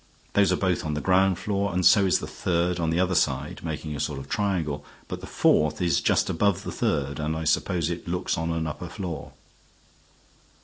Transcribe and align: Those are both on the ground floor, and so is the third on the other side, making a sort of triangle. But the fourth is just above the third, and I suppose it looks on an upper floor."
Those 0.33 0.51
are 0.51 0.55
both 0.57 0.83
on 0.83 0.95
the 0.95 0.99
ground 0.99 1.37
floor, 1.37 1.71
and 1.71 1.85
so 1.85 2.07
is 2.07 2.17
the 2.17 2.25
third 2.25 2.79
on 2.79 2.89
the 2.89 2.99
other 2.99 3.13
side, 3.13 3.63
making 3.63 3.95
a 3.95 3.99
sort 3.99 4.17
of 4.17 4.27
triangle. 4.27 4.83
But 5.07 5.21
the 5.21 5.27
fourth 5.27 5.79
is 5.79 6.01
just 6.01 6.27
above 6.27 6.63
the 6.63 6.71
third, 6.71 7.19
and 7.19 7.37
I 7.37 7.43
suppose 7.43 7.91
it 7.91 8.07
looks 8.07 8.35
on 8.35 8.51
an 8.51 8.65
upper 8.65 8.89
floor." 8.89 9.33